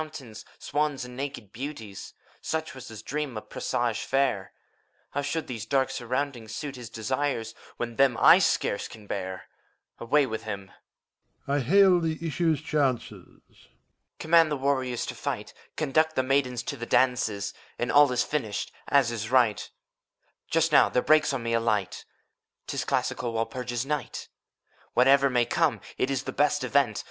[0.01, 4.51] Wood fountains, swans, and naked beauties, Such was his dream of presage fair:
[5.11, 9.47] How should these dark surroundings suit his Desires, when them / scarce can bear?
[9.99, 10.71] Away with him!
[11.45, 11.49] MEPHISTOPHELES.
[11.55, 13.19] I hail the issue's chances.
[13.27, 13.67] HOMUNCULUS.
[14.17, 15.53] Command the warrior to the fight.
[15.75, 17.53] Conduct the maiden to the dances.
[17.77, 19.69] And all is finished, as is right.
[20.49, 22.05] Just now— ^there breaks on me a light—
[22.65, 24.29] 'T is Classical Walpurgis Night;
[24.95, 26.99] Whate'er may come, it is the best event.